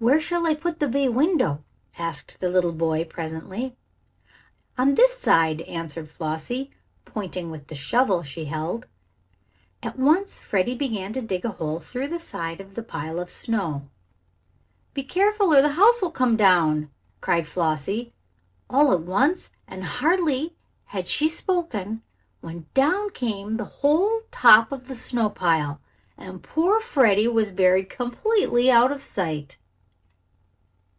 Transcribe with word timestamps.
"Where 0.00 0.20
shall 0.20 0.46
I 0.46 0.54
put 0.54 0.78
the 0.78 0.86
bay 0.86 1.08
window?" 1.08 1.64
asked 1.98 2.38
the 2.38 2.48
little 2.48 2.70
boy, 2.70 3.02
presently. 3.04 3.76
"On 4.78 4.94
this 4.94 5.18
side," 5.18 5.62
answered 5.62 6.08
Flossie, 6.08 6.70
pointing 7.04 7.50
with 7.50 7.66
the 7.66 7.74
shovel 7.74 8.22
she 8.22 8.44
held. 8.44 8.86
At 9.82 9.98
once 9.98 10.38
Freddie 10.38 10.76
began 10.76 11.12
to 11.14 11.20
dig 11.20 11.44
a 11.44 11.48
hole 11.50 11.80
through 11.80 12.06
the 12.06 12.20
side 12.20 12.60
of 12.60 12.76
the 12.76 12.82
pile 12.84 13.18
of 13.18 13.28
snow. 13.28 13.88
"Be 14.94 15.02
careful, 15.02 15.52
or 15.52 15.60
the 15.60 15.70
house 15.72 16.00
will 16.00 16.12
come 16.12 16.36
down!" 16.36 16.92
cried 17.20 17.48
Flossie, 17.48 18.12
all 18.70 18.92
at 18.92 19.00
once, 19.00 19.50
and 19.66 19.82
hardly 19.82 20.54
had 20.84 21.08
she 21.08 21.26
spoken 21.26 22.02
when 22.40 22.66
down 22.72 23.10
came 23.10 23.56
the 23.56 23.64
whole 23.82 24.20
top 24.30 24.70
of 24.70 24.86
the 24.86 24.94
snow 24.94 25.28
pile 25.28 25.80
and 26.16 26.40
poor 26.44 26.78
Freddie 26.80 27.26
was 27.26 27.50
buried 27.50 27.90
completely 27.90 28.70
out 28.70 28.92
of 28.92 29.02
sight! 29.02 29.58